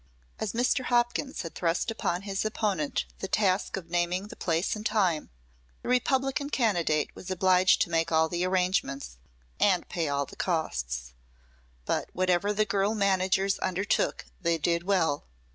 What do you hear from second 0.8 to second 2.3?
Hopkins had thrust upon